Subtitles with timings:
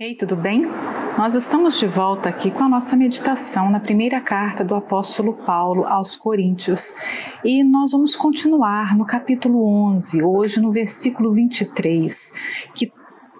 [0.00, 0.62] Ei, tudo bem?
[1.18, 5.84] Nós estamos de volta aqui com a nossa meditação na primeira carta do apóstolo Paulo
[5.84, 6.94] aos Coríntios
[7.44, 12.32] e nós vamos continuar no capítulo 11, hoje no versículo 23,
[12.76, 12.92] que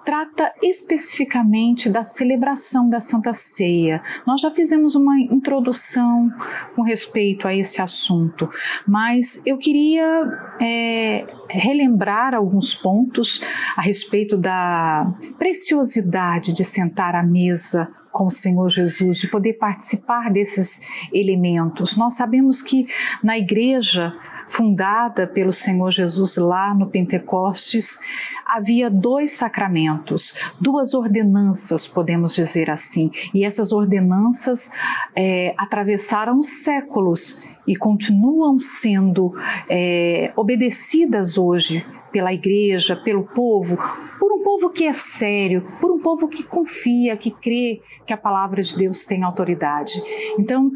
[0.09, 4.03] trata especificamente da celebração da Santa Ceia.
[4.27, 6.33] Nós já fizemos uma introdução
[6.75, 8.49] com respeito a esse assunto,
[8.87, 10.27] mas eu queria
[10.59, 13.43] é, relembrar alguns pontos
[13.77, 20.31] a respeito da preciosidade de sentar à mesa com o Senhor Jesus, de poder participar
[20.31, 21.97] desses elementos.
[21.97, 22.87] Nós sabemos que
[23.23, 24.15] na igreja
[24.49, 27.99] fundada pelo Senhor Jesus lá no Pentecostes,
[28.45, 34.71] havia dois sacramentos, duas ordenanças, podemos dizer assim, e essas ordenanças
[35.15, 39.35] é, atravessaram séculos e continuam sendo
[39.69, 43.79] é, obedecidas hoje pela igreja, pelo povo,
[44.19, 48.17] por um povo que é sério, por um povo que confia, que crê que a
[48.17, 50.03] palavra de Deus tem autoridade.
[50.39, 50.71] Então,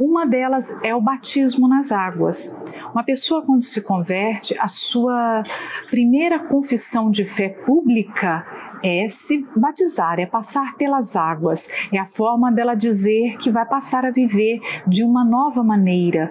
[0.00, 2.64] uma delas é o batismo nas águas.
[2.92, 5.42] Uma pessoa, quando se converte, a sua
[5.90, 8.46] primeira confissão de fé pública
[8.82, 14.04] é se batizar, é passar pelas águas, é a forma dela dizer que vai passar
[14.04, 16.30] a viver de uma nova maneira,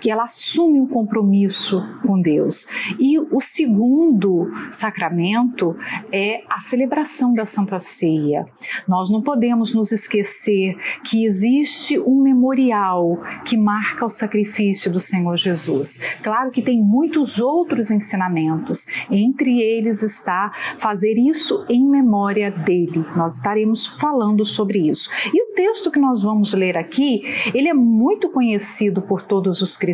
[0.00, 2.66] que ela assume um compromisso com Deus.
[2.98, 5.76] E o segundo sacramento
[6.12, 8.46] é a celebração da Santa Ceia.
[8.86, 15.36] Nós não podemos nos esquecer que existe um memorial que marca o sacrifício do Senhor
[15.36, 15.98] Jesus.
[16.22, 23.04] Claro que tem muitos outros ensinamentos, entre eles está fazer isso em memória dele.
[23.16, 25.10] Nós estaremos falando sobre isso.
[25.32, 27.22] E o texto que nós vamos ler aqui,
[27.54, 29.87] ele é muito conhecido por todos os cristãos,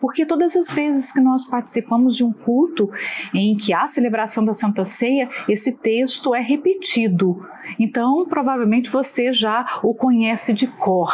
[0.00, 2.90] porque todas as vezes que nós participamos de um culto
[3.34, 7.44] em que há celebração da Santa Ceia, esse texto é repetido.
[7.78, 11.12] Então, provavelmente você já o conhece de cor.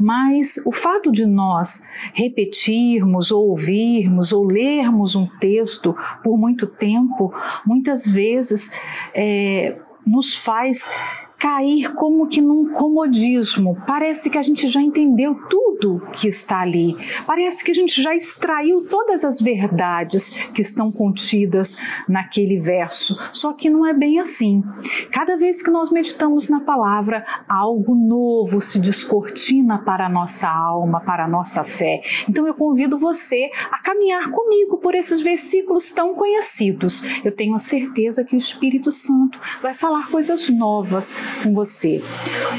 [0.00, 7.32] Mas o fato de nós repetirmos, ou ouvirmos, ou lermos um texto por muito tempo,
[7.66, 8.70] muitas vezes
[9.14, 10.90] é, nos faz
[11.38, 13.78] cair como que num comodismo.
[13.86, 16.96] Parece que a gente já entendeu tudo que está ali.
[17.26, 21.78] Parece que a gente já extraiu todas as verdades que estão contidas
[22.08, 23.16] naquele verso.
[23.32, 24.64] Só que não é bem assim.
[25.12, 31.00] Cada vez que nós meditamos na palavra, algo novo se descortina para a nossa alma,
[31.00, 32.02] para a nossa fé.
[32.28, 37.02] Então eu convido você a caminhar comigo por esses versículos tão conhecidos.
[37.24, 42.02] Eu tenho a certeza que o Espírito Santo vai falar coisas novas com você.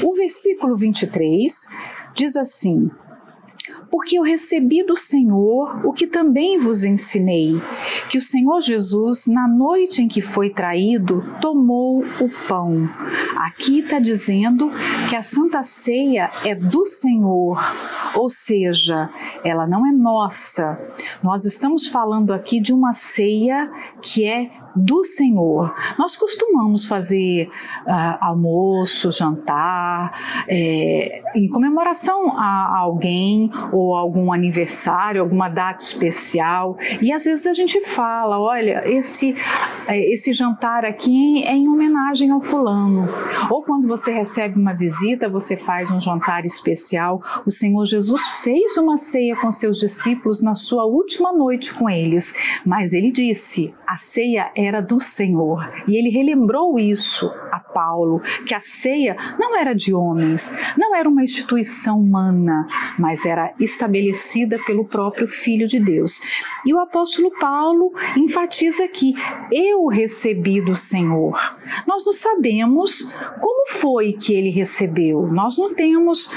[0.02, 1.66] O versículo 23
[2.14, 2.90] diz assim:
[3.90, 7.60] porque eu recebi do Senhor o que também vos ensinei,
[8.08, 12.88] que o Senhor Jesus, na noite em que foi traído, tomou o pão.
[13.36, 14.70] Aqui está dizendo
[15.08, 17.58] que a Santa Ceia é do Senhor,
[18.14, 19.10] ou seja,
[19.44, 20.78] ela não é nossa.
[21.22, 23.70] Nós estamos falando aqui de uma ceia
[24.00, 25.74] que é do Senhor.
[25.98, 27.48] Nós costumamos fazer
[27.86, 36.76] uh, almoço, jantar, é, em comemoração a alguém ou algum aniversário, alguma data especial.
[37.00, 39.36] E às vezes a gente fala: olha, esse,
[39.86, 43.08] é, esse jantar aqui é em homenagem ao fulano.
[43.50, 47.20] Ou quando você recebe uma visita, você faz um jantar especial.
[47.46, 52.34] O Senhor Jesus fez uma ceia com seus discípulos na sua última noite com eles,
[52.64, 55.68] mas ele disse: a ceia era do Senhor.
[55.88, 61.08] E ele relembrou isso a Paulo, que a ceia não era de homens, não era
[61.08, 62.66] uma instituição humana,
[62.98, 66.20] mas era estabelecida pelo próprio Filho de Deus.
[66.64, 69.14] E o apóstolo Paulo enfatiza aqui:
[69.52, 71.38] eu recebi do Senhor.
[71.86, 76.30] Nós não sabemos como foi que ele recebeu, nós não temos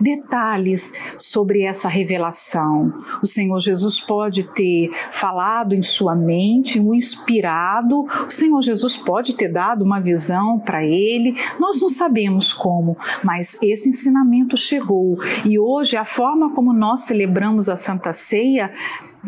[0.00, 2.92] detalhes sobre essa revelação.
[3.22, 9.34] O Senhor Jesus pode ter falado em sua mente, o inspirado, o Senhor Jesus pode
[9.34, 15.58] ter dado uma visão para ele, nós não sabemos como, mas esse ensinamento chegou e
[15.58, 18.72] hoje a forma como nós celebramos a Santa Ceia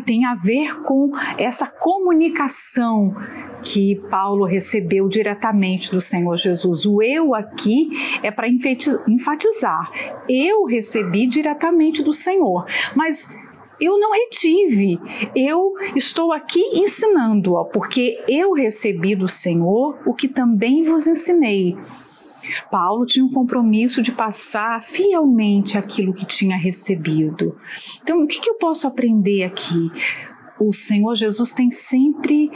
[0.05, 3.15] tem a ver com essa comunicação
[3.63, 6.85] que Paulo recebeu diretamente do Senhor Jesus.
[6.85, 7.89] O eu aqui
[8.23, 9.91] é para enfatizar.
[10.27, 13.35] Eu recebi diretamente do Senhor, mas
[13.81, 14.99] eu não retive.
[15.35, 21.75] Eu estou aqui ensinando, ó, porque eu recebi do Senhor o que também vos ensinei.
[22.69, 27.57] Paulo tinha um compromisso de passar fielmente aquilo que tinha recebido.
[28.01, 29.89] Então, o que, que eu posso aprender aqui?
[30.59, 32.51] O Senhor Jesus tem sempre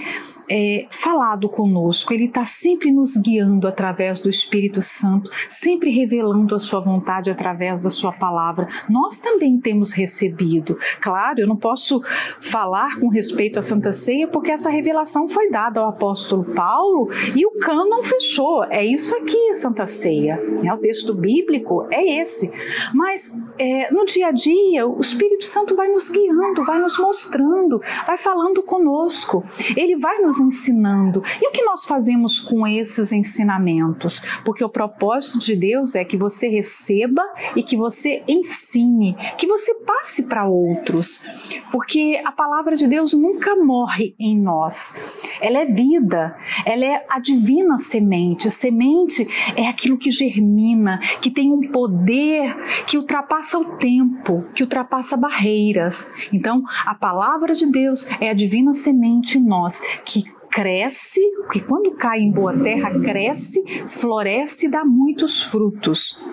[0.49, 6.59] é, falado conosco, Ele está sempre nos guiando através do Espírito Santo, sempre revelando a
[6.59, 8.67] Sua vontade através da Sua palavra.
[8.89, 10.77] Nós também temos recebido.
[10.99, 12.01] Claro, eu não posso
[12.39, 17.45] falar com respeito à Santa Ceia porque essa revelação foi dada ao apóstolo Paulo e
[17.45, 18.63] o cânon fechou.
[18.65, 20.37] É isso aqui a Santa Ceia.
[20.37, 20.73] Né?
[20.73, 22.51] O texto bíblico é esse.
[22.93, 27.81] Mas é, no dia a dia, o Espírito Santo vai nos guiando, vai nos mostrando,
[28.05, 29.43] vai falando conosco.
[29.75, 31.23] Ele vai nos ensinando.
[31.41, 34.21] E o que nós fazemos com esses ensinamentos?
[34.43, 37.23] Porque o propósito de Deus é que você receba
[37.55, 41.25] e que você ensine, que você passe para outros.
[41.71, 44.99] Porque a palavra de Deus nunca morre em nós.
[45.41, 46.35] Ela é vida,
[46.65, 48.49] ela é a divina semente.
[48.49, 52.55] Semente é aquilo que germina, que tem um poder
[52.85, 56.11] que ultrapassa o tempo, que ultrapassa barreiras.
[56.31, 60.24] Então, a palavra de Deus é a divina semente em nós que
[60.55, 61.19] cresce,
[61.51, 66.23] que quando cai em boa terra, cresce, floresce e dá muitos frutos.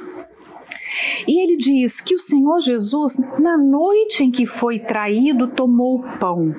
[1.27, 6.19] E ele diz que o Senhor Jesus, na noite em que foi traído, tomou o
[6.19, 6.55] pão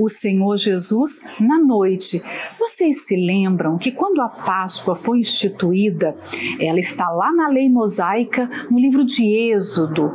[0.00, 2.22] o Senhor Jesus na noite.
[2.60, 6.14] Vocês se lembram que quando a Páscoa foi instituída,
[6.60, 10.12] ela está lá na lei mosaica, no livro de Êxodo,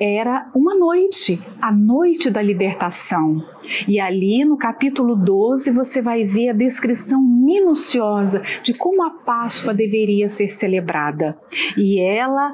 [0.00, 3.40] era uma noite, a noite da libertação.
[3.86, 9.72] E ali no capítulo 12 você vai ver a descrição minuciosa de como a Páscoa
[9.72, 11.38] deveria ser celebrada.
[11.76, 12.52] E ela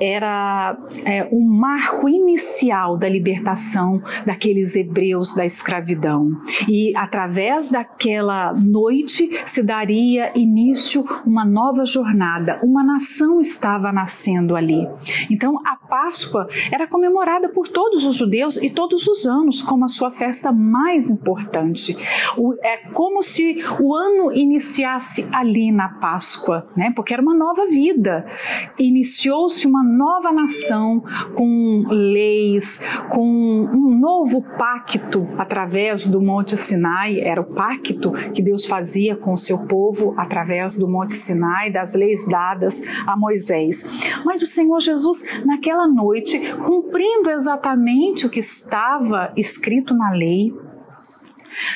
[0.00, 6.30] era é, um marco inicial da libertação daqueles hebreus da escravidão.
[6.68, 14.88] E através daquela noite se daria início uma nova jornada, uma nação estava nascendo ali.
[15.30, 19.88] Então a Páscoa era comemorada por todos os judeus e todos os anos como a
[19.88, 21.96] sua festa mais importante.
[22.36, 26.92] O, é como se o ano iniciasse ali na Páscoa, né?
[26.96, 28.26] porque era uma nova vida.
[28.76, 31.00] Iniciou-se uma nova nação
[31.34, 37.20] com leis, com um novo pacto através do Monte Sinai.
[37.20, 41.94] Era o pacto que Deus fazia com o seu povo através do Monte Sinai, das
[41.94, 43.84] leis dadas a Moisés.
[44.24, 50.52] Mas o Senhor Jesus, naquela noite, cumprindo exatamente o que estava escrito na lei.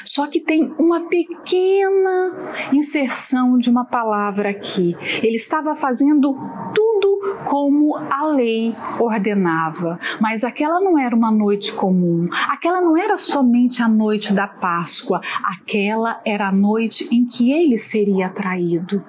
[0.05, 4.97] Só que tem uma pequena inserção de uma palavra aqui.
[5.23, 6.35] Ele estava fazendo
[6.75, 13.17] tudo como a lei ordenava, mas aquela não era uma noite comum, aquela não era
[13.17, 19.05] somente a noite da Páscoa, aquela era a noite em que ele seria traído.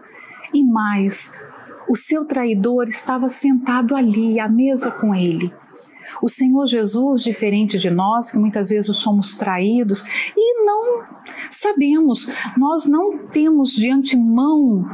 [0.54, 1.33] E mais,
[1.88, 5.54] o seu traidor estava sentado ali à mesa com ele.
[6.22, 10.04] O Senhor Jesus, diferente de nós, que muitas vezes somos traídos
[10.36, 11.04] e não
[11.50, 12.28] sabemos,
[12.58, 14.86] nós não temos de antemão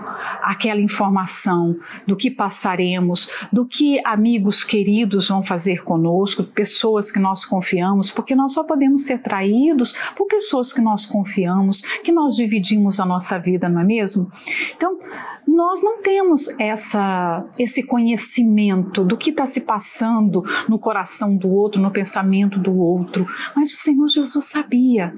[0.42, 1.76] aquela informação
[2.06, 8.36] do que passaremos, do que amigos queridos vão fazer conosco, pessoas que nós confiamos, porque
[8.36, 13.38] nós só podemos ser traídos por pessoas que nós confiamos, que nós dividimos a nossa
[13.38, 14.30] vida, não é mesmo?
[14.76, 15.00] Então,
[15.48, 21.05] nós não temos essa, esse conhecimento do que está se passando no coração
[21.38, 23.26] do outro, no pensamento do outro,
[23.56, 25.14] mas o Senhor Jesus sabia.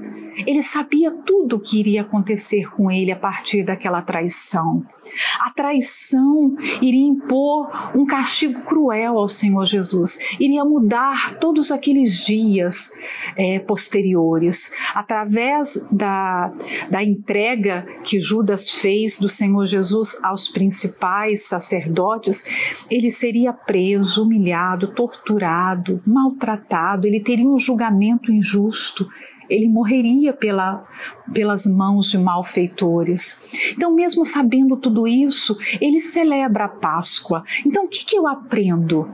[0.46, 4.86] Ele sabia tudo o que iria acontecer com ele a partir daquela traição.
[5.40, 12.92] A traição iria impor um castigo cruel ao Senhor Jesus, iria mudar todos aqueles dias
[13.36, 14.74] é, posteriores.
[14.94, 16.52] Através da,
[16.90, 22.46] da entrega que Judas fez do Senhor Jesus aos principais sacerdotes,
[22.90, 29.08] ele seria preso, humilhado, torturado, maltratado, ele teria um julgamento injusto
[29.50, 30.86] ele morreria pela,
[31.34, 33.72] pelas mãos de malfeitores.
[33.72, 37.44] Então, mesmo sabendo tudo isso, ele celebra a Páscoa.
[37.66, 39.10] Então, o que, que eu aprendo?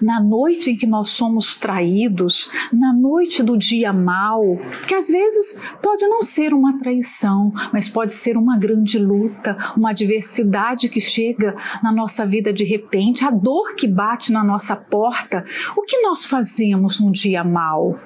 [0.00, 4.42] Na noite em que nós somos traídos, na noite do dia mal,
[4.86, 9.90] que às vezes pode não ser uma traição, mas pode ser uma grande luta, uma
[9.90, 15.44] adversidade que chega na nossa vida de repente, a dor que bate na nossa porta.
[15.76, 17.98] O que nós fazemos no dia mal?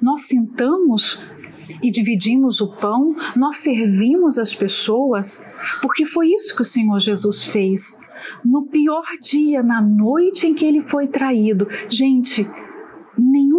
[0.00, 1.18] nós sentamos
[1.82, 5.44] e dividimos o pão, nós servimos as pessoas,
[5.80, 8.00] porque foi isso que o Senhor Jesus fez.
[8.44, 11.68] No pior dia, na noite em que ele foi traído.
[11.88, 12.46] Gente,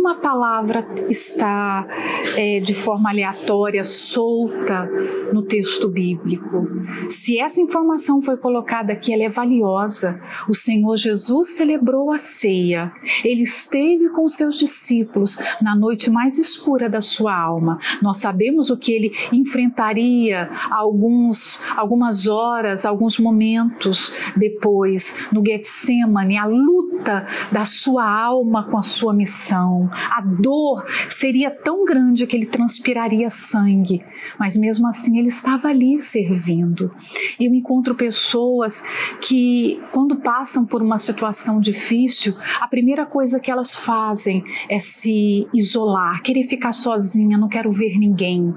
[0.04, 1.88] nenhuma palavra está
[2.36, 4.90] é, de forma aleatória, solta
[5.32, 6.68] no texto bíblico.
[7.08, 10.22] Se essa informação foi colocada aqui, ela é valiosa.
[10.50, 12.92] O Senhor Jesus celebrou a ceia.
[13.24, 17.80] Ele esteve com seus discípulos na noite mais escura da sua alma.
[18.02, 26.46] Nós sabemos o que ele enfrentaria alguns, algumas horas, alguns momentos depois no Getsemane, a
[26.46, 29.90] luta da sua alma com a sua missão.
[29.94, 34.04] A dor seria tão grande que ele transpiraria sangue,
[34.40, 36.92] mas mesmo assim ele estava ali servindo.
[37.40, 38.84] Eu encontro pessoas
[39.22, 45.48] que, quando passam por uma situação difícil, a primeira coisa que elas fazem é se
[45.54, 48.54] isolar, querer ficar sozinha, não quero ver ninguém.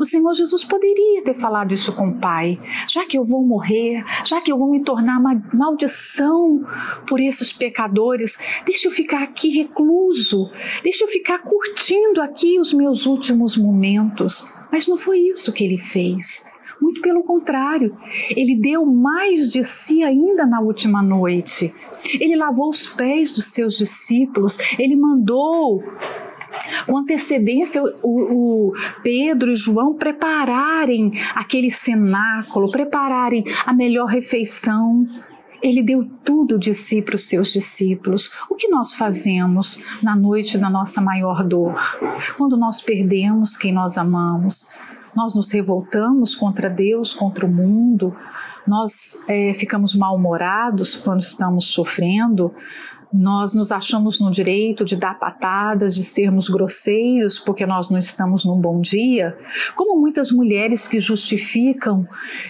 [0.00, 4.04] O Senhor Jesus poderia ter falado isso com o Pai, já que eu vou morrer,
[4.24, 6.64] já que eu vou me tornar uma maldição
[7.06, 10.50] por esses pecadores, deixa eu ficar aqui recluso,
[10.82, 14.52] deixa eu ficar curtindo aqui os meus últimos momentos.
[14.70, 16.44] Mas não foi isso que ele fez.
[16.80, 17.96] Muito pelo contrário,
[18.30, 21.74] ele deu mais de si ainda na última noite.
[22.20, 25.82] Ele lavou os pés dos seus discípulos, ele mandou
[26.86, 28.72] com antecedência o, o,
[29.02, 35.06] Pedro e João prepararem aquele cenáculo, prepararem a melhor refeição.
[35.62, 38.30] Ele deu tudo de si para os seus discípulos.
[38.48, 41.74] O que nós fazemos na noite da nossa maior dor?
[42.36, 44.68] Quando nós perdemos quem nós amamos,
[45.14, 48.14] nós nos revoltamos contra Deus, contra o mundo,
[48.66, 52.54] nós é, ficamos mal-humorados quando estamos sofrendo,
[53.12, 58.44] nós nos achamos no direito de dar patadas, de sermos grosseiros porque nós não estamos
[58.44, 59.36] num bom dia,
[59.74, 62.06] como muitas mulheres que justificam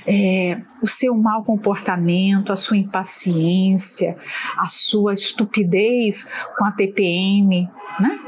[0.07, 4.17] é, o seu mau comportamento, a sua impaciência,
[4.57, 7.69] a sua estupidez com a TPM,
[8.00, 8.21] né?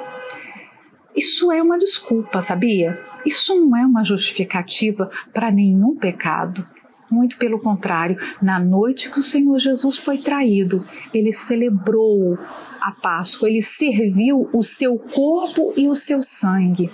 [1.16, 2.98] Isso é uma desculpa, sabia?
[3.26, 6.66] Isso não é uma justificativa para nenhum pecado.
[7.10, 12.38] Muito pelo contrário, na noite que o Senhor Jesus foi traído, ele celebrou
[12.80, 16.90] a Páscoa, ele serviu o seu corpo e o seu sangue.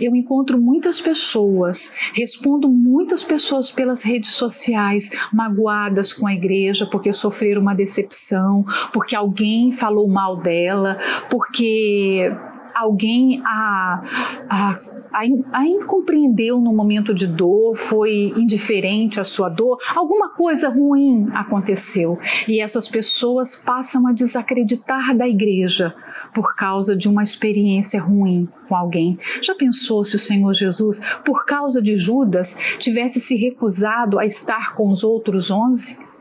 [0.00, 7.12] Eu encontro muitas pessoas, respondo muitas pessoas pelas redes sociais, magoadas com a igreja porque
[7.12, 10.98] sofreram uma decepção, porque alguém falou mal dela,
[11.30, 12.32] porque
[12.74, 14.02] alguém a,
[14.48, 14.80] a,
[15.12, 22.18] a incompreendeu no momento de dor, foi indiferente à sua dor, alguma coisa ruim aconteceu
[22.48, 25.94] e essas pessoas passam a desacreditar da igreja
[26.34, 29.18] por causa de uma experiência ruim com alguém.
[29.40, 34.74] Já pensou se o Senhor Jesus, por causa de Judas, tivesse se recusado a estar
[34.74, 36.11] com os outros onze?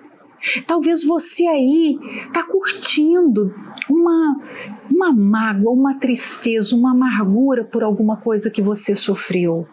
[0.65, 3.53] Talvez você aí está curtindo
[3.89, 4.41] uma,
[4.89, 9.67] uma mágoa, uma tristeza, uma amargura por alguma coisa que você sofreu.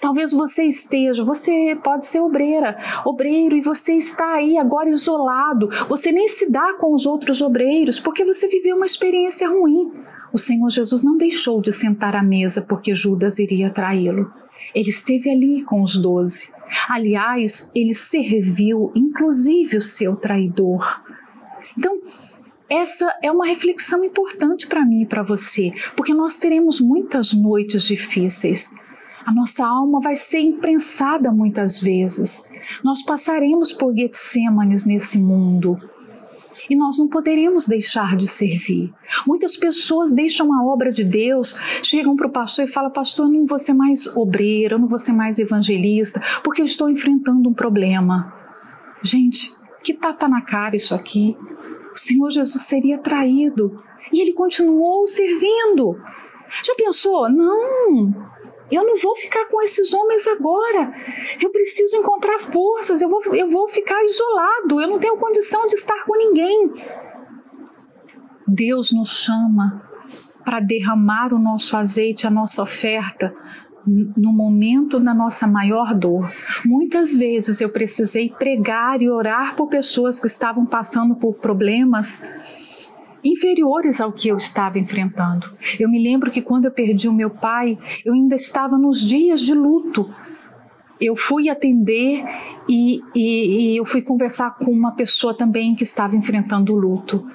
[0.00, 5.68] Talvez você esteja, você pode ser obreira, obreiro, e você está aí agora isolado.
[5.88, 9.92] Você nem se dá com os outros obreiros porque você viveu uma experiência ruim.
[10.32, 14.30] O Senhor Jesus não deixou de sentar à mesa porque Judas iria traí-lo.
[14.74, 16.50] Ele esteve ali com os doze.
[16.88, 21.02] Aliás, ele serviu inclusive o seu traidor.
[21.76, 22.00] Então,
[22.68, 27.82] essa é uma reflexão importante para mim e para você, porque nós teremos muitas noites
[27.82, 28.74] difíceis.
[29.26, 32.50] A nossa alma vai ser imprensada muitas vezes.
[32.82, 35.78] Nós passaremos por Getsêmanes nesse mundo
[36.68, 38.92] e nós não poderemos deixar de servir.
[39.26, 43.32] Muitas pessoas deixam a obra de Deus, chegam para o pastor e falam: Pastor, eu
[43.32, 47.48] não vou ser mais obreiro, eu não vou ser mais evangelista, porque eu estou enfrentando
[47.48, 48.32] um problema.
[49.02, 49.52] Gente,
[49.82, 51.36] que tapa na cara isso aqui.
[51.92, 55.98] O Senhor Jesus seria traído e ele continuou servindo.
[56.62, 57.30] Já pensou?
[57.30, 58.21] Não,
[58.74, 60.92] eu não vou ficar com esses homens agora.
[61.40, 63.02] Eu preciso encontrar forças.
[63.02, 64.80] Eu vou, eu vou ficar isolado.
[64.80, 66.72] Eu não tenho condição de estar com ninguém.
[68.46, 69.82] Deus nos chama
[70.44, 73.34] para derramar o nosso azeite, a nossa oferta,
[73.86, 76.30] no momento da nossa maior dor.
[76.64, 82.22] Muitas vezes eu precisei pregar e orar por pessoas que estavam passando por problemas
[83.24, 85.50] inferiores ao que eu estava enfrentando.
[85.78, 89.40] Eu me lembro que quando eu perdi o meu pai, eu ainda estava nos dias
[89.40, 90.12] de luto.
[91.00, 92.24] Eu fui atender
[92.68, 97.26] e, e, e eu fui conversar com uma pessoa também que estava enfrentando o luto.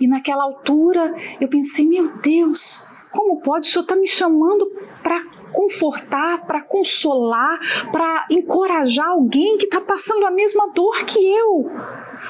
[0.00, 3.68] E naquela altura eu pensei: meu Deus, como pode?
[3.68, 4.70] O senhor está me chamando
[5.02, 7.58] para confortar, para consolar,
[7.90, 11.70] para encorajar alguém que está passando a mesma dor que eu.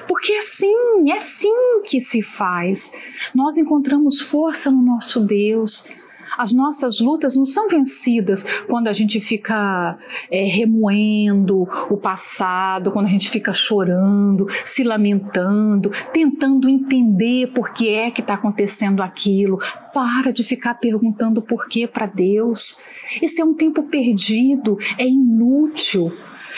[0.08, 2.92] Porque é assim, é assim que se faz.
[3.34, 5.90] Nós encontramos força no nosso Deus.
[6.36, 9.96] As nossas lutas não são vencidas quando a gente fica
[10.30, 17.88] é, remoendo o passado, quando a gente fica chorando, se lamentando, tentando entender por que
[17.88, 19.58] é que está acontecendo aquilo.
[19.94, 22.80] Para de ficar perguntando por que para Deus.
[23.22, 26.12] Esse é um tempo perdido, é inútil.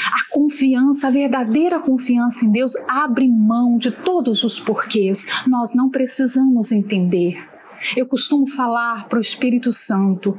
[0.07, 5.26] A confiança, a verdadeira confiança em Deus abre mão de todos os porquês.
[5.47, 7.49] Nós não precisamos entender.
[7.97, 10.37] Eu costumo falar para o Espírito Santo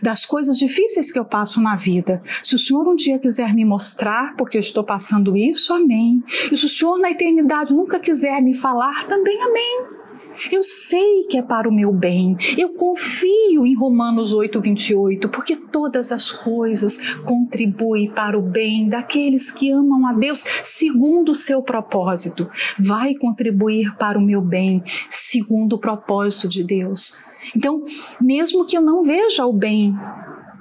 [0.00, 2.22] das coisas difíceis que eu passo na vida.
[2.42, 6.22] Se o Senhor um dia quiser me mostrar porque eu estou passando isso, amém.
[6.50, 9.95] E se o Senhor na eternidade nunca quiser me falar, também amém.
[10.50, 12.36] Eu sei que é para o meu bem.
[12.56, 19.50] Eu confio em Romanos 8, 28, porque todas as coisas contribuem para o bem daqueles
[19.50, 22.48] que amam a Deus segundo o seu propósito.
[22.78, 27.18] Vai contribuir para o meu bem segundo o propósito de Deus.
[27.54, 27.84] Então,
[28.20, 29.94] mesmo que eu não veja o bem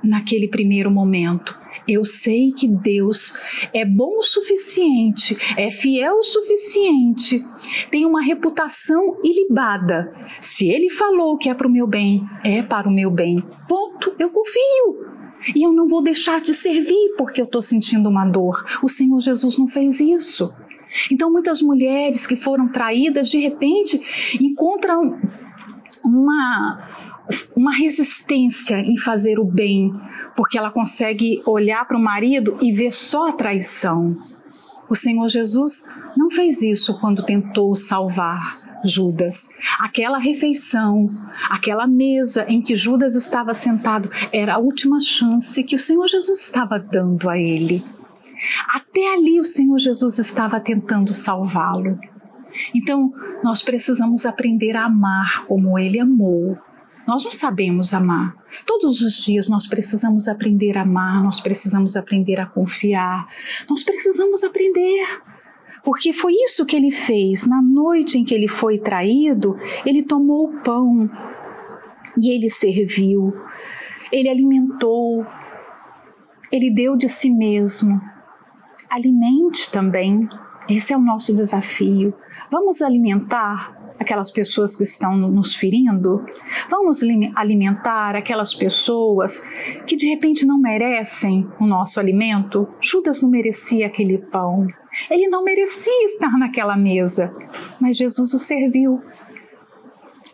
[0.03, 3.37] naquele primeiro momento, eu sei que Deus
[3.73, 7.43] é bom o suficiente, é fiel o suficiente,
[7.89, 10.13] tem uma reputação ilibada.
[10.39, 13.43] Se Ele falou que é para o meu bem, é para o meu bem.
[13.67, 15.15] Ponto, eu confio.
[15.55, 18.65] E eu não vou deixar de servir porque eu estou sentindo uma dor.
[18.81, 20.51] O Senhor Jesus não fez isso.
[21.11, 24.01] Então, muitas mulheres que foram traídas, de repente,
[24.41, 25.19] encontram
[26.03, 26.89] uma
[27.55, 29.93] uma resistência em fazer o bem,
[30.35, 34.15] porque ela consegue olhar para o marido e ver só a traição.
[34.89, 39.49] O Senhor Jesus não fez isso quando tentou salvar Judas.
[39.79, 41.09] Aquela refeição,
[41.49, 46.39] aquela mesa em que Judas estava sentado, era a última chance que o Senhor Jesus
[46.39, 47.83] estava dando a ele.
[48.73, 51.99] Até ali o Senhor Jesus estava tentando salvá-lo.
[52.75, 53.11] Então,
[53.43, 56.57] nós precisamos aprender a amar como ele amou
[57.07, 58.35] nós não sabemos amar.
[58.65, 63.27] Todos os dias nós precisamos aprender a amar, nós precisamos aprender a confiar,
[63.69, 65.05] nós precisamos aprender.
[65.83, 67.45] Porque foi isso que ele fez.
[67.45, 71.09] Na noite em que ele foi traído, ele tomou o pão
[72.19, 73.33] e ele serviu,
[74.11, 75.25] ele alimentou,
[76.51, 78.01] ele deu de si mesmo.
[78.89, 80.27] Alimente também.
[80.67, 82.13] Esse é o nosso desafio.
[82.49, 86.25] Vamos alimentar aquelas pessoas que estão nos ferindo?
[86.69, 87.01] Vamos
[87.35, 89.41] alimentar aquelas pessoas
[89.85, 92.67] que de repente não merecem o nosso alimento?
[92.81, 94.67] Judas não merecia aquele pão.
[95.09, 97.35] Ele não merecia estar naquela mesa,
[97.79, 99.01] mas Jesus o serviu.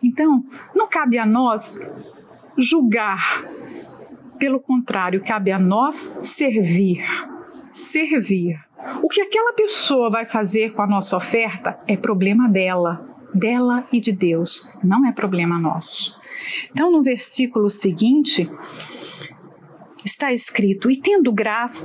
[0.02, 0.44] Então,
[0.74, 1.80] não cabe a nós
[2.56, 3.44] julgar.
[4.38, 7.04] Pelo contrário, cabe a nós servir.
[7.72, 8.58] Servir.
[9.02, 14.00] O que aquela pessoa vai fazer com a nossa oferta é problema dela dela e
[14.00, 16.20] de Deus, não é problema nosso.
[16.70, 18.50] Então, no versículo seguinte,
[20.04, 21.34] está escrito: E tendo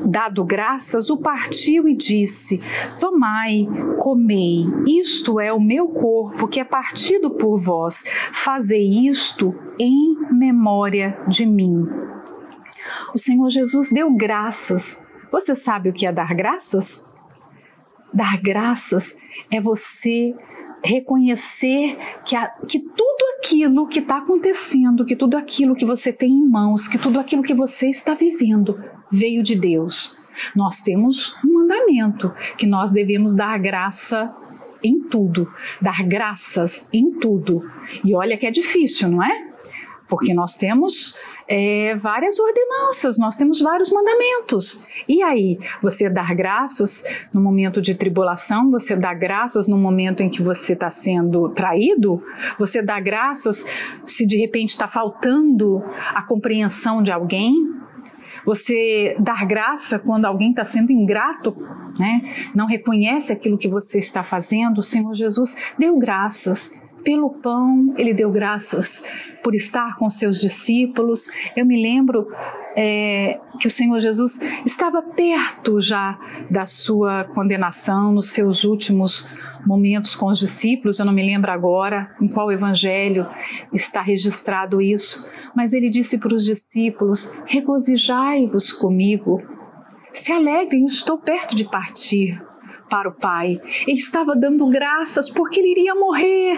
[0.06, 2.62] dado graças, o partiu e disse:
[3.00, 3.68] Tomai,
[4.00, 11.20] comei, isto é o meu corpo que é partido por vós, fazei isto em memória
[11.28, 11.86] de mim.
[13.14, 15.06] O Senhor Jesus deu graças.
[15.32, 17.06] Você sabe o que é dar graças?
[18.14, 19.18] Dar graças
[19.52, 20.34] é você
[20.84, 26.32] reconhecer que, a, que tudo aquilo que está acontecendo, que tudo aquilo que você tem
[26.32, 28.80] em mãos, que tudo aquilo que você está vivendo
[29.12, 30.22] veio de Deus.
[30.56, 34.36] Nós temos um mandamento que nós devemos dar graça
[34.84, 37.64] em tudo, dar graças em tudo.
[38.04, 39.47] E olha que é difícil, não é?
[40.08, 41.16] Porque nós temos
[41.48, 44.86] é, várias ordenanças, nós temos vários mandamentos.
[45.08, 50.30] E aí, você dar graças no momento de tribulação, você dá graças no momento em
[50.30, 52.24] que você está sendo traído,
[52.58, 53.66] você dá graças
[54.06, 57.54] se de repente está faltando a compreensão de alguém,
[58.46, 61.54] você dar graça quando alguém está sendo ingrato,
[62.00, 62.34] né?
[62.56, 68.14] não reconhece aquilo que você está fazendo, o Senhor Jesus deu graças pelo pão, ele
[68.14, 69.04] deu graças
[69.44, 71.30] por estar com seus discípulos.
[71.56, 72.28] Eu me lembro
[72.76, 79.34] é, que o Senhor Jesus estava perto já da sua condenação, nos seus últimos
[79.66, 81.00] momentos com os discípulos.
[81.00, 83.28] Eu não me lembro agora em qual evangelho
[83.74, 89.42] está registrado isso, mas ele disse para os discípulos: Regozijai-vos comigo,
[90.14, 92.47] se alegrem, estou perto de partir
[92.90, 93.60] para o Pai.
[93.88, 96.58] Ele estava dando graças porque ele iria morrer.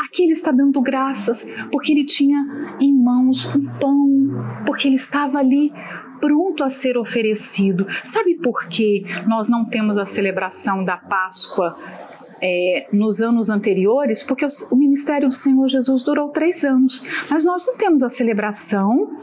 [0.00, 5.38] Aqui ele está dando graças porque ele tinha em mãos um pão, porque ele estava
[5.38, 5.72] ali
[6.20, 7.86] pronto a ser oferecido.
[8.02, 11.76] Sabe por que nós não temos a celebração da Páscoa
[12.40, 17.44] é, nos anos anteriores, porque o, o, ministério do Senhor Jesus durou três anos, mas
[17.44, 19.16] nós não temos a celebração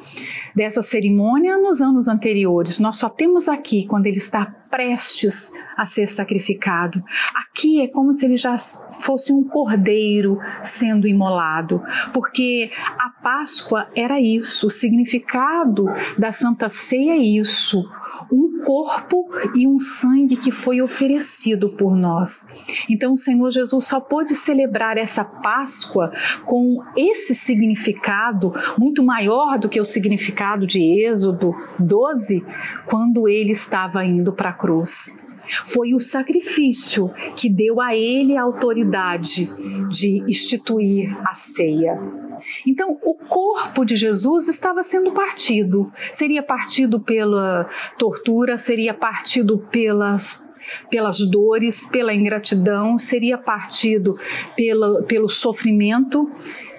[0.55, 2.79] dessa cerimônia nos anos anteriores.
[2.79, 7.01] Nós só temos aqui quando ele está prestes a ser sacrificado.
[7.33, 11.81] Aqui é como se ele já fosse um cordeiro sendo imolado,
[12.13, 15.85] porque a Páscoa era isso, o significado
[16.17, 17.89] da Santa Ceia é isso
[18.31, 22.47] um corpo e um sangue que foi oferecido por nós.
[22.89, 26.11] Então o Senhor Jesus só pôde celebrar essa Páscoa
[26.43, 32.45] com esse significado muito maior do que o significado de Êxodo 12,
[32.85, 35.23] quando ele estava indo para a cruz.
[35.63, 39.47] Foi o sacrifício que deu a ele a autoridade
[39.89, 42.24] de instituir a ceia.
[42.65, 45.91] Então, o corpo de Jesus estava sendo partido.
[46.11, 47.67] Seria partido pela
[47.97, 50.53] tortura, seria partido pelas
[50.89, 54.17] pelas dores, pela ingratidão, seria partido
[54.55, 56.27] pela, pelo sofrimento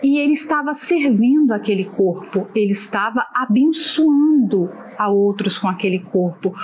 [0.03, 6.55] e ele estava servindo aquele corpo, ele estava abençoando a outros com aquele corpo.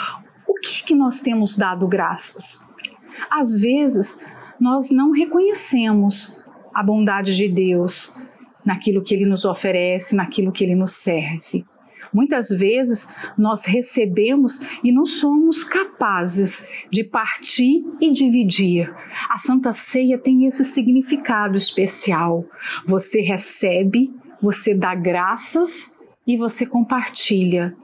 [0.47, 2.69] O que é que nós temos dado graças?
[3.31, 4.27] Às vezes,
[4.61, 8.17] nós não reconhecemos a bondade de Deus,
[8.65, 11.65] naquilo que ele nos oferece, naquilo que ele nos serve.
[12.13, 18.95] Muitas vezes nós recebemos e não somos capazes de partir e dividir.
[19.31, 22.45] A Santa Ceia tem esse significado especial.
[22.87, 27.75] Você recebe, você dá graças e você compartilha.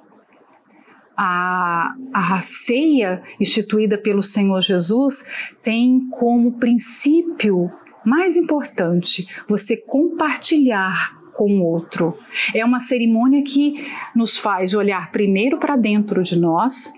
[1.16, 5.24] A, a ceia instituída pelo Senhor Jesus
[5.64, 7.68] tem como princípio
[8.08, 12.18] mais importante, você compartilhar com o outro.
[12.54, 16.92] É uma cerimônia que nos faz olhar primeiro para dentro de nós,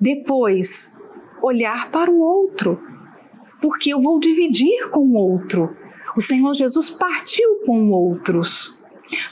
[0.00, 1.00] depois
[1.42, 2.80] olhar para o outro,
[3.60, 5.74] porque eu vou dividir com o outro.
[6.16, 8.80] O Senhor Jesus partiu com outros.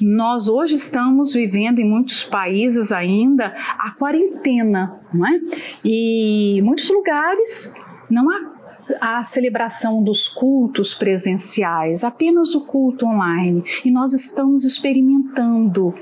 [0.00, 5.40] Nós hoje estamos vivendo em muitos países ainda a quarentena, não é?
[5.84, 7.74] E muitos lugares
[8.10, 8.51] não há
[9.00, 13.64] a celebração dos cultos presenciais, apenas o culto online.
[13.84, 15.94] E nós estamos experimentando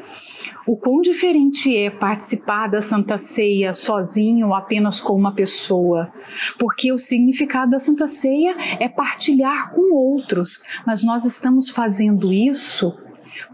[0.66, 6.12] o quão diferente é participar da Santa Ceia sozinho ou apenas com uma pessoa,
[6.58, 12.96] porque o significado da Santa Ceia é partilhar com outros, mas nós estamos fazendo isso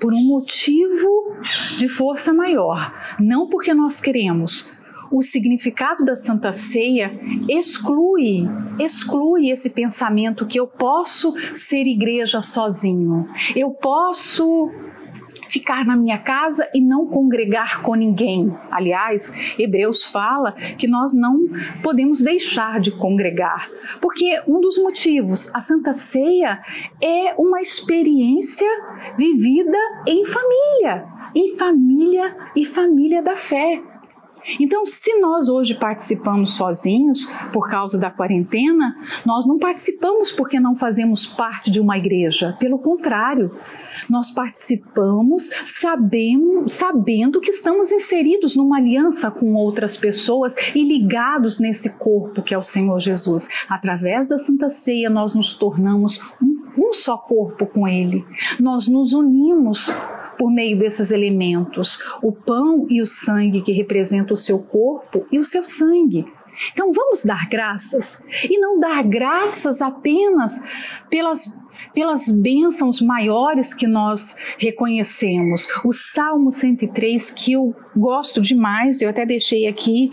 [0.00, 1.36] por um motivo
[1.78, 4.75] de força maior, não porque nós queremos,
[5.10, 13.28] o significado da Santa Ceia exclui, exclui esse pensamento que eu posso ser igreja sozinho.
[13.54, 14.70] Eu posso
[15.48, 18.52] ficar na minha casa e não congregar com ninguém.
[18.70, 21.48] Aliás, Hebreus fala que nós não
[21.82, 26.60] podemos deixar de congregar, porque um dos motivos, a Santa Ceia
[27.02, 28.68] é uma experiência
[29.16, 33.82] vivida em família, em família e família da fé.
[34.60, 40.74] Então, se nós hoje participamos sozinhos por causa da quarentena, nós não participamos porque não
[40.74, 42.56] fazemos parte de uma igreja.
[42.58, 43.50] Pelo contrário,
[44.08, 52.42] nós participamos sabendo, que estamos inseridos numa aliança com outras pessoas e ligados nesse corpo
[52.42, 53.48] que é o Senhor Jesus.
[53.68, 58.24] Através da Santa Ceia, nós nos tornamos um, um só corpo com Ele.
[58.60, 59.92] Nós nos unimos
[60.38, 65.38] por meio desses elementos, o pão e o sangue que representam o seu corpo e
[65.38, 66.26] o seu sangue.
[66.72, 70.62] Então vamos dar graças e não dar graças apenas
[71.10, 75.66] pelas pelas bênçãos maiores que nós reconhecemos.
[75.82, 80.12] O Salmo 103, que eu gosto demais, eu até deixei aqui,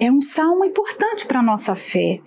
[0.00, 2.20] é um salmo importante para a nossa fé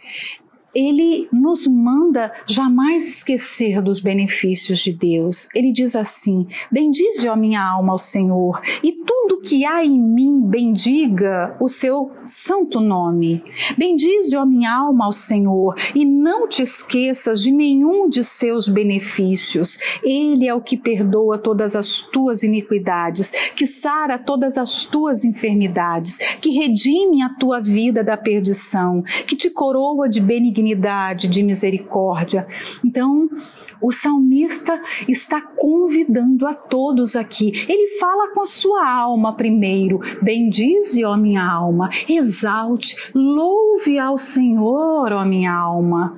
[0.76, 5.48] ele nos manda jamais esquecer dos benefícios de Deus.
[5.54, 10.42] Ele diz assim: Bendize, ó minha alma, ao Senhor, e tudo que há em mim
[10.42, 13.44] bendiga o seu santo nome.
[13.78, 19.78] Bendize, ó minha alma, ao Senhor, e não te esqueças de nenhum de seus benefícios.
[20.04, 26.18] Ele é o que perdoa todas as tuas iniquidades, que sara todas as tuas enfermidades,
[26.42, 32.47] que redime a tua vida da perdição, que te coroa de benignidade benignidade, de misericórdia.
[32.84, 33.30] Então,
[33.82, 37.52] o salmista está convidando a todos aqui.
[37.67, 45.12] Ele fala com a sua alma primeiro: Bendize, ó minha alma, exalte, louve ao Senhor,
[45.12, 46.17] ó minha alma.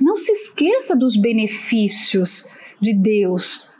[0.00, 2.44] Não se esqueça dos benefícios
[2.80, 3.70] de Deus.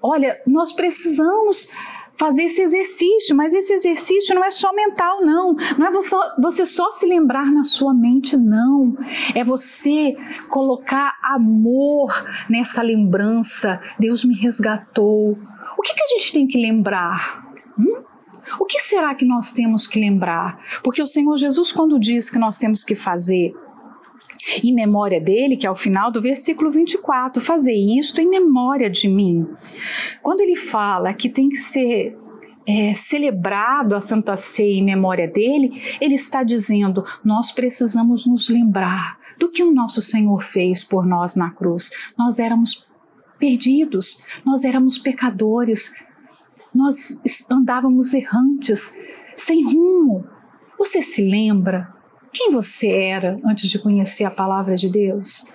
[0.00, 1.68] Olha, nós precisamos
[2.18, 5.54] fazer esse exercício, mas esse exercício não é só mental, não.
[5.78, 8.96] Não é você, você só se lembrar na sua mente, não.
[9.34, 10.16] É você
[10.48, 12.12] colocar amor
[12.50, 13.80] nessa lembrança.
[13.98, 15.38] Deus me resgatou.
[15.78, 17.46] O que, que a gente tem que lembrar?
[17.78, 18.02] Hum?
[18.58, 20.58] O que será que nós temos que lembrar?
[20.82, 23.54] Porque o Senhor Jesus, quando diz que nós temos que fazer
[24.62, 29.08] em memória dele, que é o final do versículo 24, fazer isto em memória de
[29.08, 29.46] mim.
[30.22, 32.16] Quando ele fala que tem que ser
[32.66, 39.18] é, celebrado a Santa Ceia em memória dele, ele está dizendo: nós precisamos nos lembrar
[39.38, 41.90] do que o nosso Senhor fez por nós na cruz.
[42.18, 42.86] Nós éramos
[43.38, 45.94] perdidos, nós éramos pecadores,
[46.74, 48.92] nós andávamos errantes,
[49.34, 50.26] sem rumo.
[50.78, 51.92] Você se lembra
[52.32, 55.46] quem você era antes de conhecer a palavra de Deus?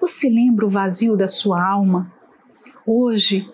[0.00, 2.12] Você lembra o vazio da sua alma?
[2.86, 3.48] Hoje,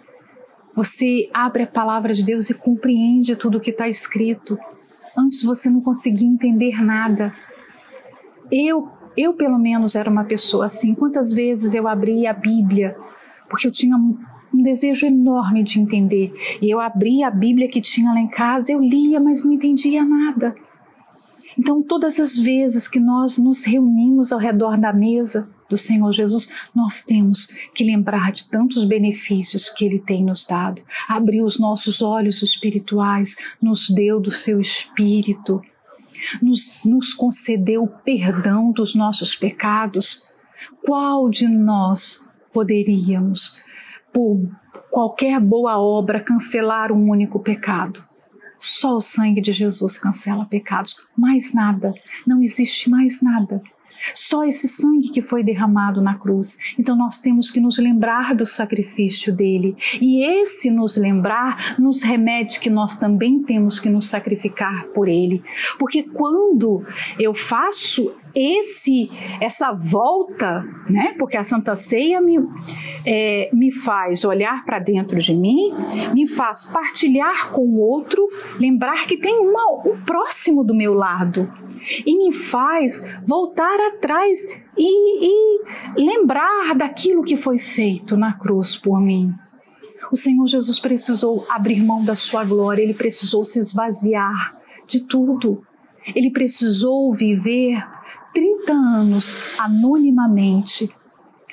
[0.75, 4.59] você abre a palavra de Deus e compreende tudo o que está escrito.
[5.17, 7.35] Antes você não conseguia entender nada.
[8.51, 10.95] Eu, eu pelo menos era uma pessoa assim.
[10.95, 12.97] Quantas vezes eu abri a Bíblia
[13.49, 16.33] porque eu tinha um desejo enorme de entender.
[16.63, 20.05] E eu abria a Bíblia que tinha lá em casa, eu lia, mas não entendia
[20.05, 20.55] nada.
[21.59, 26.53] Então, todas as vezes que nós nos reunimos ao redor da mesa do Senhor Jesus,
[26.75, 30.83] nós temos que lembrar de tantos benefícios que Ele tem nos dado.
[31.09, 35.63] Abriu os nossos olhos espirituais, nos deu do seu espírito,
[36.43, 40.25] nos, nos concedeu o perdão dos nossos pecados.
[40.85, 43.63] Qual de nós poderíamos,
[44.13, 44.41] por
[44.91, 48.10] qualquer boa obra, cancelar um único pecado?
[48.61, 51.95] Só o sangue de Jesus cancela pecados, mais nada,
[52.27, 53.63] não existe mais nada.
[54.15, 56.59] Só esse sangue que foi derramado na cruz.
[56.79, 59.77] Então nós temos que nos lembrar do sacrifício dele.
[60.01, 65.43] E esse nos lembrar nos remete que nós também temos que nos sacrificar por ele.
[65.79, 66.85] Porque quando
[67.19, 71.15] eu faço esse essa volta, né?
[71.19, 72.39] Porque a Santa Ceia me,
[73.05, 75.73] é, me faz olhar para dentro de mim,
[76.15, 78.27] me faz partilhar com o outro,
[78.59, 81.53] lembrar que tem uma, um próximo do meu lado
[82.07, 84.39] e me faz voltar atrás
[84.77, 85.63] e, e
[85.97, 89.33] lembrar daquilo que foi feito na cruz por mim.
[90.11, 95.63] O Senhor Jesus precisou abrir mão da sua glória, ele precisou se esvaziar de tudo.
[96.15, 97.87] Ele precisou viver
[98.35, 100.95] 30 anos anonimamente.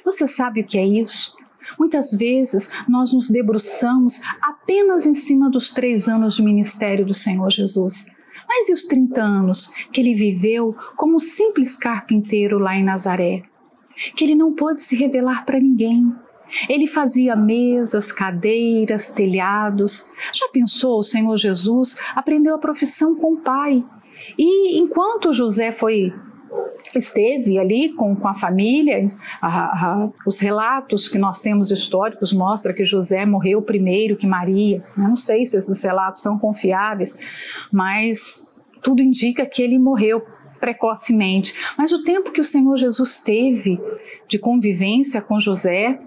[0.03, 1.35] Você sabe o que é isso?
[1.77, 7.49] Muitas vezes nós nos debruçamos apenas em cima dos três anos de ministério do Senhor
[7.49, 8.05] Jesus.
[8.47, 13.43] Mas e os 30 anos que ele viveu como simples carpinteiro lá em Nazaré?
[14.15, 16.13] Que ele não pôde se revelar para ninguém.
[16.69, 20.09] Ele fazia mesas, cadeiras, telhados.
[20.31, 23.83] Já pensou, o Senhor Jesus aprendeu a profissão com o pai.
[24.37, 26.13] E enquanto José foi
[26.95, 29.11] esteve ali com, com a família.
[29.41, 34.83] A, a, os relatos que nós temos históricos mostram que José morreu primeiro que Maria.
[34.95, 37.17] Eu não sei se esses relatos são confiáveis,
[37.71, 40.23] mas tudo indica que ele morreu
[40.59, 41.53] precocemente.
[41.77, 43.79] Mas o tempo que o Senhor Jesus teve
[44.27, 45.99] de convivência com José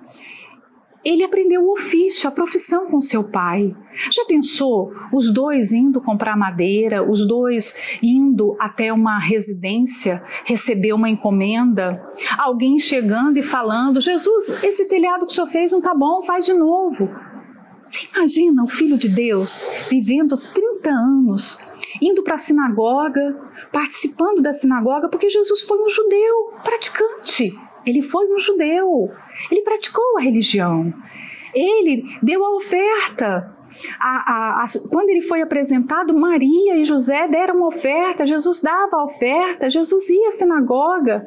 [1.05, 3.75] ele aprendeu o ofício, a profissão com seu pai.
[4.11, 11.09] Já pensou os dois indo comprar madeira, os dois indo até uma residência receber uma
[11.09, 12.03] encomenda,
[12.39, 16.45] alguém chegando e falando: Jesus, esse telhado que o senhor fez não tá bom, faz
[16.45, 17.09] de novo.
[17.85, 21.59] Você imagina o filho de Deus vivendo 30 anos,
[22.01, 23.37] indo para a sinagoga,
[23.73, 27.53] participando da sinagoga, porque Jesus foi um judeu praticante.
[27.85, 29.11] Ele foi um judeu.
[29.51, 30.93] Ele praticou a religião.
[31.55, 33.57] Ele deu a oferta.
[33.99, 39.05] A, a, a, quando ele foi apresentado, Maria e José deram oferta, Jesus dava a
[39.05, 41.25] oferta, Jesus ia à sinagoga.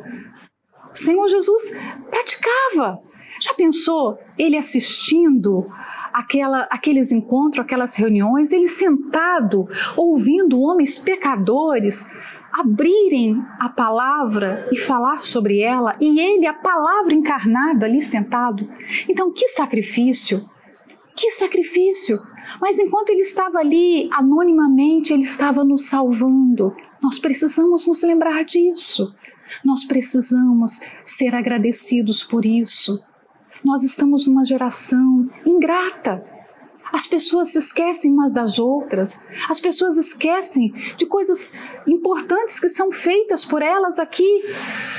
[0.93, 1.73] O Senhor Jesus
[2.09, 3.01] praticava.
[3.39, 5.67] Já pensou ele assistindo
[6.13, 12.11] aquela, aqueles encontros, aquelas reuniões, ele sentado, ouvindo homens pecadores
[12.53, 18.69] abrirem a palavra e falar sobre ela, e ele, a palavra encarnada ali sentado.
[19.09, 20.47] Então, que sacrifício!
[21.15, 22.19] Que sacrifício!
[22.61, 26.75] Mas enquanto ele estava ali anonimamente, ele estava nos salvando.
[27.01, 29.15] Nós precisamos nos lembrar disso.
[29.63, 33.03] Nós precisamos ser agradecidos por isso.
[33.63, 36.32] Nós estamos numa geração ingrata
[36.93, 41.53] as pessoas se esquecem umas das outras, as pessoas esquecem de coisas
[41.87, 44.43] importantes que são feitas por elas aqui,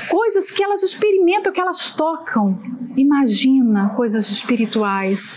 [0.09, 2.59] coisas que elas experimentam, que elas tocam.
[2.97, 5.31] Imagina coisas espirituais,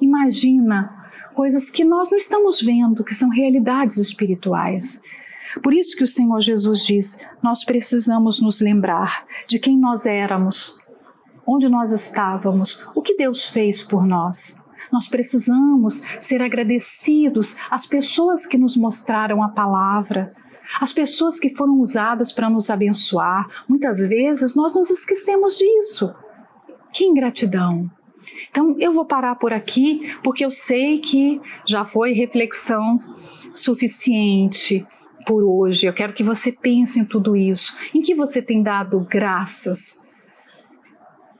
[0.00, 5.02] imagina coisas que nós não estamos vendo, que são realidades espirituais.
[5.64, 10.78] Por isso que o Senhor Jesus diz: nós precisamos nos lembrar de quem nós éramos,
[11.44, 14.61] onde nós estávamos, o que Deus fez por nós.
[14.92, 20.34] Nós precisamos ser agradecidos às pessoas que nos mostraram a palavra,
[20.80, 23.48] às pessoas que foram usadas para nos abençoar.
[23.68, 26.14] Muitas vezes nós nos esquecemos disso.
[26.92, 27.90] Que ingratidão!
[28.50, 32.98] Então eu vou parar por aqui porque eu sei que já foi reflexão
[33.54, 34.86] suficiente
[35.26, 35.86] por hoje.
[35.86, 37.76] Eu quero que você pense em tudo isso.
[37.94, 40.01] Em que você tem dado graças?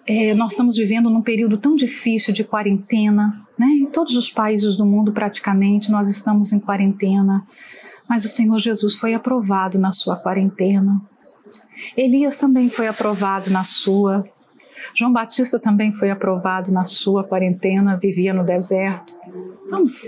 [0.06, 3.66] É, nós estamos vivendo num período tão difícil de quarentena, né?
[3.66, 7.46] Em todos os países do mundo, praticamente, nós estamos em quarentena.
[8.08, 11.00] Mas o Senhor Jesus foi aprovado na sua quarentena.
[11.96, 14.24] Elias também foi aprovado na sua.
[14.94, 19.14] João Batista também foi aprovado na sua quarentena, vivia no deserto.
[19.70, 20.02] Vamos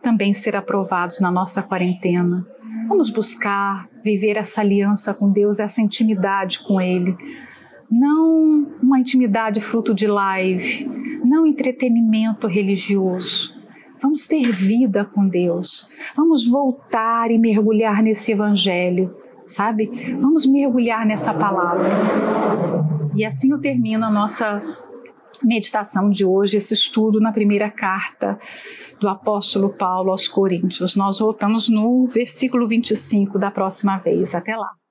[0.00, 2.46] também ser aprovados na nossa quarentena.
[2.88, 7.16] Vamos buscar viver essa aliança com Deus, essa intimidade com Ele.
[7.94, 10.88] Não uma intimidade fruto de live,
[11.22, 13.54] não entretenimento religioso.
[14.00, 15.90] Vamos ter vida com Deus.
[16.16, 19.14] Vamos voltar e mergulhar nesse Evangelho,
[19.46, 19.90] sabe?
[20.18, 21.90] Vamos mergulhar nessa palavra.
[23.14, 24.62] E assim eu termino a nossa
[25.44, 28.38] meditação de hoje, esse estudo na primeira carta
[28.98, 30.96] do apóstolo Paulo aos Coríntios.
[30.96, 34.34] Nós voltamos no versículo 25 da próxima vez.
[34.34, 34.81] Até lá.